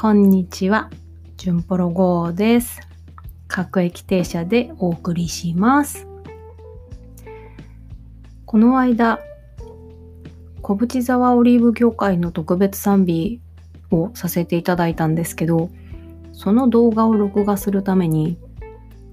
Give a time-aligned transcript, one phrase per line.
[0.00, 0.90] こんにちは。
[1.38, 2.78] ジュンポロゴーです。
[3.48, 6.06] 各駅停車でお送りします。
[8.46, 9.18] この間、
[10.62, 13.40] 小淵沢オリーブ業界の特別賛美
[13.90, 15.68] をさせていただいたんですけど、
[16.32, 18.38] その動画を録画するために、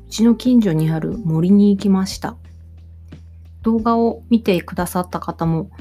[0.06, 2.36] うちの近所にある森に行きました。
[3.64, 5.72] 動画を見てくださった方も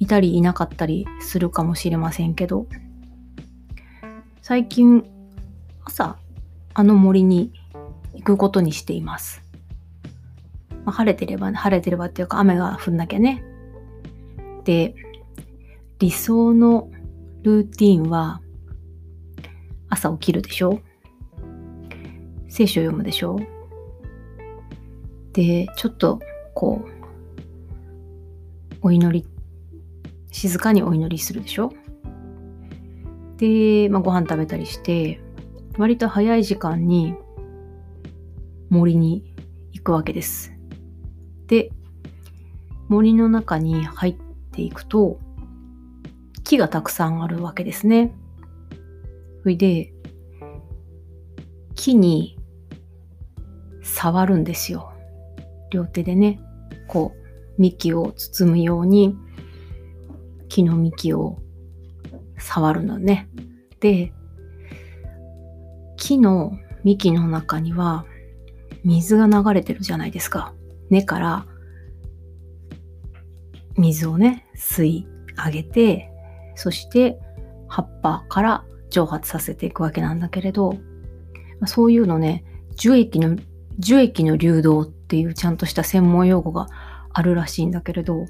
[0.00, 2.66] いたりいなかったりするかもしれませんけど、
[4.46, 5.02] 最近
[5.86, 6.18] 朝
[6.74, 7.50] あの森に
[8.12, 9.42] 行くことにしています。
[10.84, 13.42] まあ、晴れてれば、ね晴れてればっていうか雨が降んなきゃね。
[14.64, 14.94] で、
[15.98, 16.90] 理想の
[17.40, 18.42] ルーティンは
[19.88, 20.78] 朝起きるでしょ
[22.50, 23.40] 聖書を読むでしょ
[25.32, 26.20] で、ちょっと
[26.52, 29.26] こう、お祈り、
[30.30, 31.72] 静かにお祈りするでしょ
[33.36, 35.20] で、まあ、ご飯食べたりして、
[35.76, 37.14] 割と早い時間に
[38.70, 39.34] 森に
[39.72, 40.52] 行くわけです。
[41.46, 41.70] で、
[42.88, 44.16] 森の中に入っ
[44.52, 45.18] ていくと、
[46.44, 48.14] 木がたくさんあるわけですね。
[49.42, 49.92] それで、
[51.74, 52.38] 木に
[53.82, 54.92] 触るんですよ。
[55.70, 56.40] 両手でね、
[56.88, 59.16] こう、幹を包むように、
[60.48, 61.38] 木の幹を
[62.44, 63.28] 触るのね。
[63.80, 64.12] で、
[65.96, 68.04] 木の幹の中には
[68.84, 70.52] 水が流れてるじゃないですか。
[70.90, 71.46] 根から
[73.78, 75.06] 水をね、吸い
[75.42, 76.10] 上げて、
[76.54, 77.18] そして
[77.66, 80.76] 葉っぱから蒸発させていくわけなんだけれど、
[81.66, 82.44] そういうのね、
[82.76, 83.36] 樹液の、
[83.78, 86.68] 樹液の流動っていうちゃんとした専門用語が
[87.10, 88.26] あるらしいんだけれど、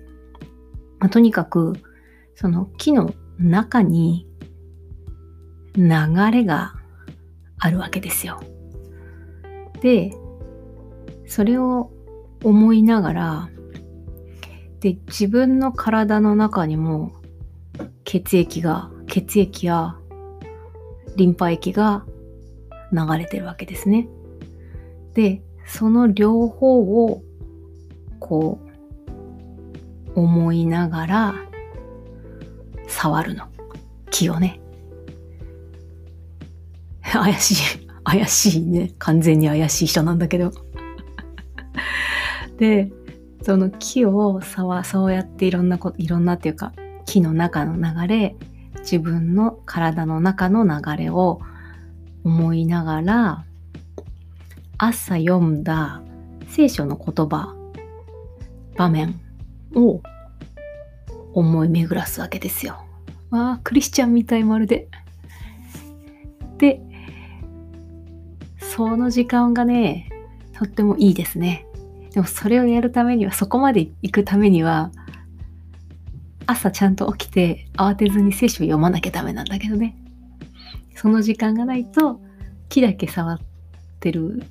[1.01, 1.75] まあ、とにかく、
[2.37, 4.27] その木の中に
[5.77, 5.85] 流
[6.31, 6.75] れが
[7.59, 8.41] あるわけですよ。
[9.81, 10.15] で、
[11.27, 11.91] それを
[12.43, 13.49] 思いながら、
[14.81, 17.13] で、自分の体の中にも
[18.05, 19.97] 血液が、血液や
[21.17, 22.05] リンパ液が
[22.93, 24.09] 流れてるわけですね。
[25.15, 27.23] で、その両方を
[28.21, 28.59] こ
[30.15, 31.35] う思いながら
[33.05, 33.45] 触るの。
[34.11, 34.59] 気をね。
[37.03, 37.87] 怪しい。
[38.03, 38.95] 怪しいね。
[38.99, 40.53] 完全に怪しい人なんだけど。
[42.57, 42.91] で、
[43.43, 46.73] その木を触、そうやっていろんなこと、いろんなっていうか、
[47.05, 48.37] 木の中の流れ、
[48.79, 51.43] 自分の体の中の流れを
[52.25, 53.45] 思いながら、
[54.79, 56.01] 朝読んだ
[56.49, 57.55] 聖書の言葉、
[58.79, 59.21] 場面
[59.75, 60.01] を
[61.35, 62.84] 思い巡らすわけですよ。
[63.35, 64.89] わあ、クリスチャンみたいまるで。
[66.59, 66.81] で、
[68.59, 70.09] その時間がね、
[70.53, 71.67] とってもいいですね。
[72.13, 74.93] でもそれをやるためには、そこまで行くためには、
[76.47, 79.97] 朝ちゃんと起きて慌てずに聖書を読まなきゃダメなんだけどね。
[80.95, 82.21] その時間がないと、
[82.69, 83.41] 木だけ触っ
[83.99, 84.45] てる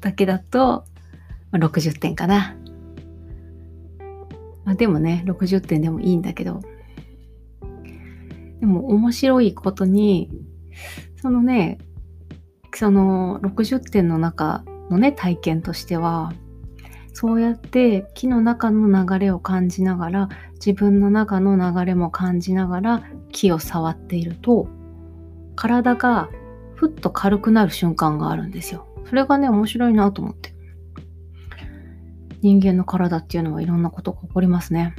[0.00, 0.84] だけだと、
[1.50, 2.54] まあ、60点かな。
[4.64, 6.62] まあ、でもね、60点でもいいんだけど、
[8.60, 10.30] でも面白いことに、
[11.20, 11.78] そのね、
[12.74, 16.32] その60点の中のね、体験としては、
[17.12, 24.68] そうやって木の中の流れを感じながら、自分の中の流れも感じながら木を触っていると、
[25.56, 26.30] 体が
[26.74, 28.86] ふっと軽くなる瞬間があるんですよ。
[29.06, 30.54] それがね、面白いなと思って。
[32.42, 34.94] 人間の体っていうのはいろんなことが起こりますね。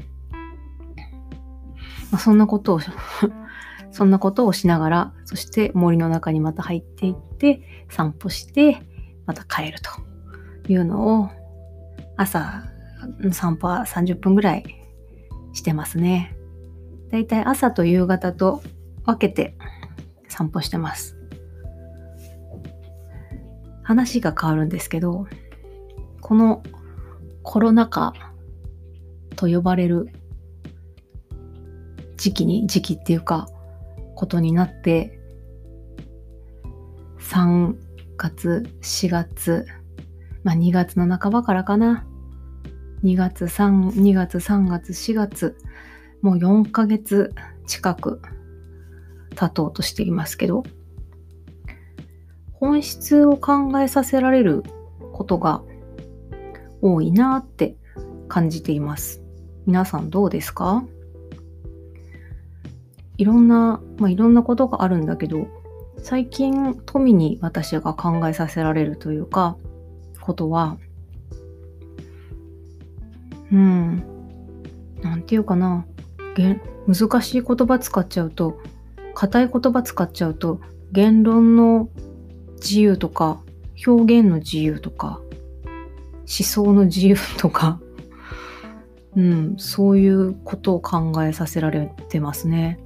[2.12, 2.80] まあ、そんなことを
[3.92, 8.82] そんなことをしながら、そして森の中にまた入っていって、散歩して、
[9.26, 11.30] また帰るというのを、
[12.18, 12.64] 朝
[13.20, 14.64] の散歩は30分ぐらい
[15.54, 16.36] してますね。
[17.12, 18.62] だいたい朝と夕方と
[19.06, 19.56] 分けて
[20.30, 21.18] 散歩してます。
[23.84, 25.28] 話が変わるんですけど、
[26.22, 26.64] この
[27.44, 28.14] コロナ禍
[29.36, 30.08] と呼ばれる
[32.16, 33.48] 時期に、時期っていうか、
[34.22, 35.20] ことになって、
[37.18, 37.74] 3
[38.18, 39.66] 月、4月、
[40.44, 42.06] まあ2月の半ばからかな。
[43.04, 45.58] 2月、3、2月、3月、4月、
[46.22, 47.34] もう4ヶ月
[47.66, 48.22] 近く
[49.36, 50.62] 経とうとしていますけど、
[52.54, 54.62] 本質を考えさせられる
[55.14, 55.64] ことが
[56.80, 57.76] 多いなって
[58.28, 59.24] 感じています。
[59.66, 60.86] 皆さんどうですか？
[63.22, 65.46] いろんな、まあ、いろんなことがあるんだけど、
[66.00, 69.58] 最近富に私が考えさせられるというか
[70.20, 70.78] ことは
[73.52, 74.04] うん
[75.04, 75.86] なんていうかな
[76.88, 78.60] 難しい言葉使っちゃうと
[79.14, 80.60] 硬い言葉使っちゃうと
[80.92, 81.90] 言論の
[82.56, 83.42] 自由とか
[83.86, 85.22] 表現の自由とか
[86.22, 87.80] 思想の自由とか
[89.16, 92.80] うん、そういうことを考えさせられてますね。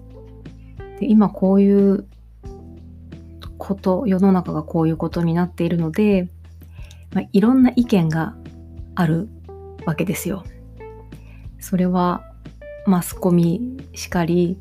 [1.00, 2.08] で今こういう
[3.58, 6.30] こと世の中がこういうことになっているので、
[7.14, 8.36] まあ、いろんな意見が
[8.96, 9.30] ある
[9.86, 10.44] わけですよ。
[11.60, 12.24] それは
[12.86, 14.60] マスコミしかり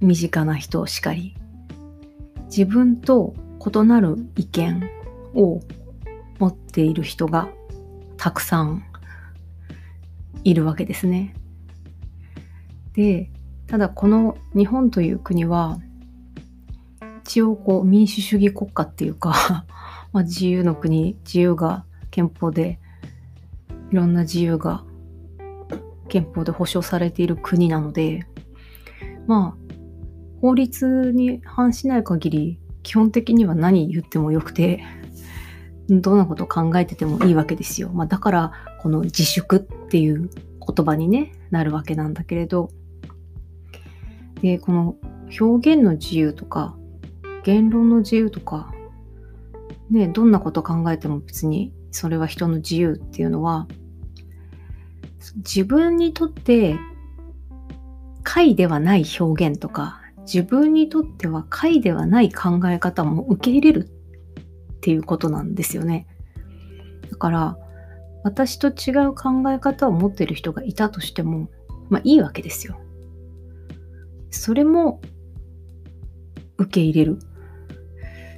[0.00, 1.34] 身近な人しかり
[2.46, 3.34] 自分と
[3.64, 4.82] 異なる意見
[5.34, 5.60] を
[6.38, 7.48] 持っている人が
[8.16, 8.84] たくさん
[10.44, 11.34] いるわけですね。
[12.92, 13.30] で
[13.66, 15.78] ただこの日本という国は
[17.24, 19.64] 一応こう民主主義国家っていうか
[20.12, 22.78] まあ自由の国自由が憲法で
[23.90, 24.84] いろんな自由が
[26.08, 28.26] 憲法で保障されている国なので
[29.26, 29.66] まあ
[30.40, 34.84] 法律に反しない限り基本的には何言ってもよくて
[35.88, 37.90] どんなことを考えててもいいわけですよ。
[37.92, 42.70] まあ、だからこの自粛っていう言葉に、ね、なるわけなんだけれど
[44.46, 44.94] でこの
[45.40, 46.76] 表現の自由とか
[47.42, 48.72] 言論の自由とか、
[49.90, 53.66] ね、どんなこと考えても別にそれは人の自由っていうのは
[55.38, 56.78] 自分にとって
[58.22, 66.06] 解ではない表現とか自分にとっては解ではない考え方も受け入れるっていうことなんですよね。
[67.10, 67.56] だから
[68.22, 71.48] 私と違う考え方を持ってる人がいたとしても
[71.88, 72.78] まあいいわけですよ。
[74.36, 75.00] それも
[76.58, 77.18] 受け入れる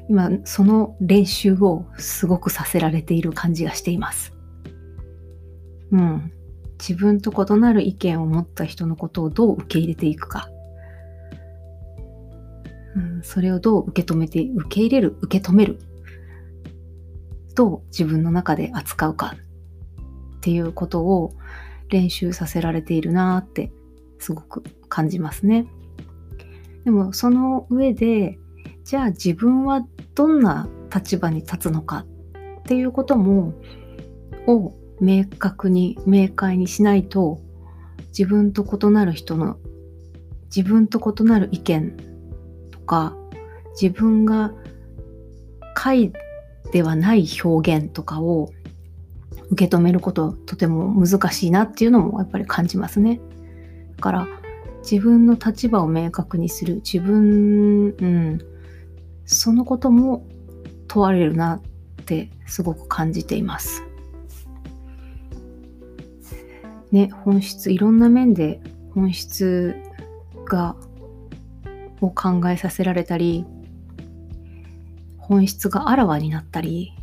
[0.08, 4.32] 今その練習をすごくさせられている感じがしています。
[5.92, 6.32] うん。
[6.78, 10.48] 自分と異なる意見を持った人のことをどう受け入れていくか。
[12.96, 15.78] うん、それをどう受け止めて、受け入れる、受け止める。
[17.54, 19.34] どう自分の中で扱うか
[20.36, 21.34] っていうことを
[21.90, 23.72] 練習させられているなって
[24.20, 25.66] すごく感じますね。
[26.88, 28.38] でもその上で
[28.82, 32.06] じゃあ自分はどんな立場に立つのか
[32.60, 33.52] っていうことも
[34.46, 37.42] を明確に明快にしないと
[38.18, 39.58] 自分と異なる人の
[40.46, 41.94] 自分と異なる意見
[42.70, 43.14] とか
[43.78, 44.54] 自分が
[45.74, 46.10] 解
[46.72, 48.50] ではない表現とかを
[49.50, 53.20] 受け止めることとても難しいなっていうのもやっぱり感じますね。
[53.96, 54.28] だから
[54.90, 58.38] 自分の立場を明確にする自分、うん、
[59.26, 60.26] そのことも
[60.86, 63.82] 問われるなってすごく感じています。
[66.90, 68.62] ね、本質、いろんな面で
[68.94, 69.76] 本質
[70.46, 70.74] が、
[72.00, 73.44] を考えさせられたり、
[75.18, 76.94] 本質があらわになったり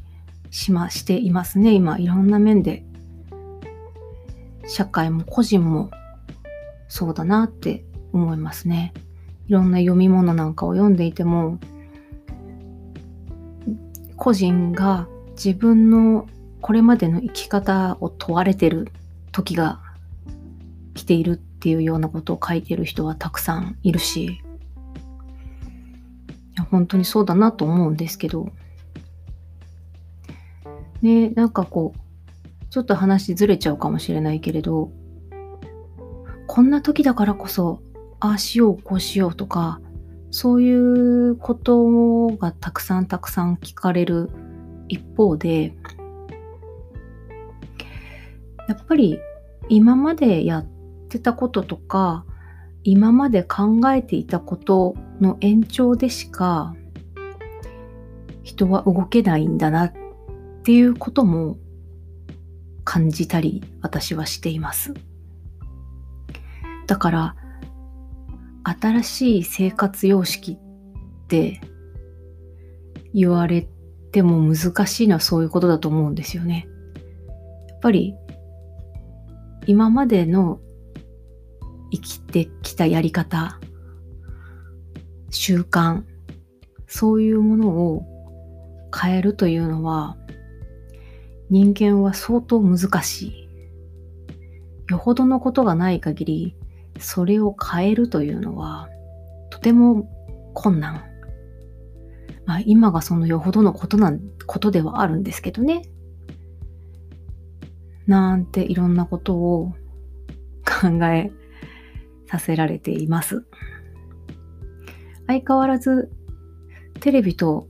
[0.50, 2.84] しま、していますね、今、いろんな面で。
[4.68, 5.92] 社会も個人も
[6.88, 8.94] そうだなって思いますね。
[9.48, 11.60] いろんな読み物なんかを読んでいても、
[14.16, 16.28] 個人が自分の
[16.62, 18.88] これまでの生き方を問われてる
[19.32, 19.82] 時が
[20.94, 24.40] 来ているっていうようなことを書いてる人はたくさんいるし、い
[26.56, 28.50] や本当にそうだなと思うんですけど、
[31.02, 32.00] ね、なんかこう、
[32.70, 34.90] ちょっと話ずれちゃうかもしれないけれど、
[36.56, 37.82] こんな時だからこそ、
[38.22, 39.82] ああしよう、こうしようとか、
[40.32, 44.30] そういうことがたくさんたくさん聞かれる
[44.88, 45.76] 一方で、
[48.70, 49.20] やっぱり
[49.68, 50.66] 今までやっ
[51.10, 52.24] てたこととか、
[52.86, 56.74] 今まで考えていたことの延長でしか
[58.44, 59.94] 人は動けないんだなっ
[60.64, 61.58] ていうことも
[62.86, 64.94] 感じたり私はしています。
[66.88, 67.36] だから
[68.64, 71.62] 新しい生活様式って
[73.14, 73.68] 言われ
[74.12, 76.68] ても難しいのはそういうことだと思うんですよね。
[77.70, 78.16] やっぱり
[79.68, 80.60] 今までの
[81.92, 83.60] 生きてきたやり方、
[85.30, 86.04] 習慣、
[86.88, 88.06] そういうものを
[88.96, 90.18] 変えるというのは
[91.50, 93.46] 人間は相当難しい。
[94.90, 96.56] よほどのことがない限り
[97.00, 98.90] それを変えるというのは
[99.50, 100.10] とても
[100.54, 101.04] 困難
[102.46, 105.82] まあ今がそのよほどのことなん、ことではあるんですけどね。
[108.08, 109.74] なんていろんなことを
[110.64, 111.32] 考え
[112.28, 113.46] させられています。
[115.28, 116.12] 相変わらず
[117.00, 117.68] テレビと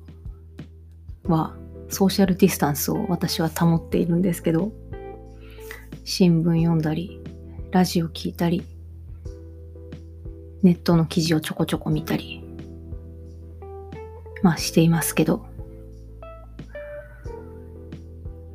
[1.24, 1.56] は
[1.88, 4.74] ソーシャルディスタンスを私は保っているんですけど、
[6.04, 7.22] 新聞読んだり、
[7.72, 8.64] ラジオ聞いたり、
[10.66, 12.44] ネットの記事をちょこちょこ見たり、
[14.42, 15.46] まあしていますけど、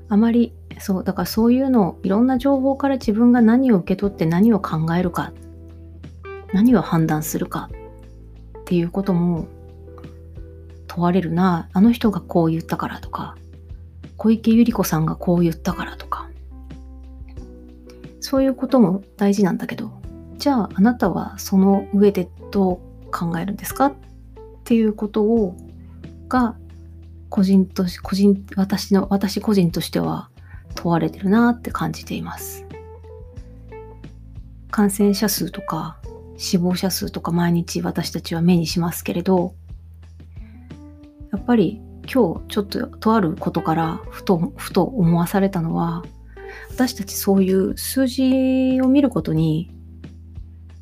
[0.09, 5.33] あまり、そう、だからそういうのをいろんな情報から自分が何を受け取って何を考えるか、
[6.52, 7.71] 何を判断するか
[8.62, 9.47] っていうことも
[10.88, 11.69] 問われるな。
[11.73, 13.37] あの人がこう言ったからとか、
[14.17, 16.29] 小池百合子さんがこう言ったからとか、
[18.19, 20.00] そういうことも大事なんだけど、
[20.41, 23.95] じゃああなたはその上でどう考えるんですかっ
[24.65, 25.55] ていうことを、
[26.29, 26.57] が、
[27.29, 30.31] 個人とし、個人、私の、私個人としては
[30.75, 32.65] 問われてるなって感じています。
[34.71, 35.99] 感染者数とか
[36.39, 39.55] 死亡者数とか毎日私たちは目にしますけれど、
[41.33, 46.03] やっぱり今日ちょっととあることからふとふと思わされたのは
[46.71, 49.71] 私たちそういう数字を見ることに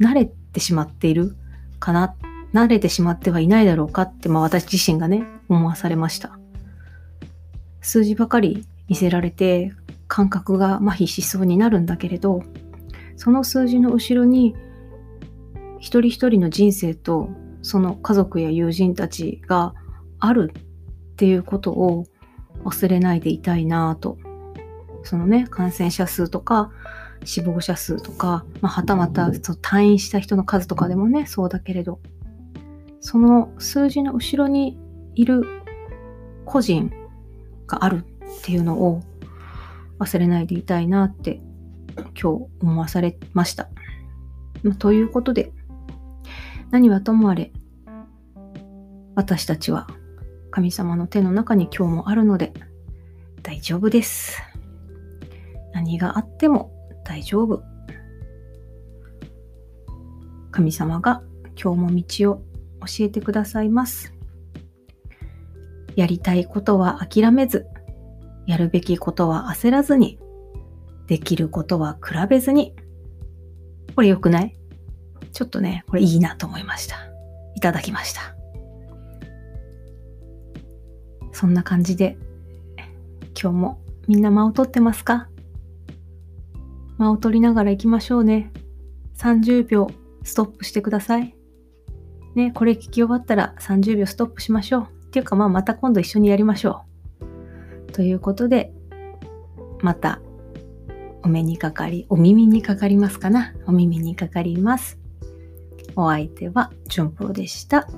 [0.00, 1.36] 慣れてしまっている
[1.78, 2.14] かな
[2.52, 6.38] 慣れてしまってはいないだろうかって、まあ、私自身がね思わされました
[7.80, 9.72] 数字ばかり見せられて
[10.06, 12.42] 感覚が麻痺しそうになるんだけれど
[13.16, 14.54] その数字の後ろに
[15.78, 17.28] 一人一人の人生と
[17.62, 19.74] その家族や友人たちが
[20.18, 22.06] あるっていうことを
[22.64, 24.18] 忘れないでいたいなぁと。
[25.04, 26.70] そのね、感染者数とか
[27.24, 32.00] 死亡者数とか、まあ、はたまた退院した人の数とかでもね、そうだけれど、
[33.00, 34.78] その数字の後ろに
[35.14, 35.44] いる
[36.44, 36.92] 個人
[37.66, 38.04] がある
[38.40, 39.02] っていうのを
[39.98, 41.40] 忘れないでいたいなって
[42.20, 43.68] 今日思わされました。
[44.78, 45.52] ということで、
[46.70, 47.52] 何はともあれ、
[49.14, 49.88] 私たちは
[50.50, 52.52] 神様の手の中に今日もあるので
[53.42, 54.40] 大丈夫です。
[55.72, 56.72] 何があっても
[57.08, 57.62] 大丈夫。
[60.50, 61.22] 神様が
[61.60, 62.42] 今日も道を
[62.86, 64.12] 教えてくださいます。
[65.96, 67.66] やりたいことは諦めず、
[68.46, 70.18] やるべきことは焦らずに、
[71.06, 72.76] できることは比べずに。
[73.96, 74.54] これ良くない？
[75.32, 76.96] ちょっとね、これいいなと思いました。
[77.54, 78.20] いただきました。
[81.32, 82.18] そんな感じで、
[83.40, 85.28] 今日もみんな間を取ってますか？
[86.98, 88.52] 間を取りながら行きましょうね。
[89.16, 89.88] 30秒
[90.22, 91.34] ストップしてください。
[92.34, 94.88] ね、これ聞き終わったら30秒ストップしましょう。
[95.06, 96.82] っていうかまあまた今度一緒にやりましょ
[97.88, 97.92] う。
[97.92, 98.72] ということで、
[99.80, 100.20] また
[101.22, 104.98] お目にかかり、お耳にかかりますかなお耳にかかります。
[105.96, 107.88] お相手はジョンプロでした。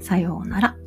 [0.00, 0.79] さようなら。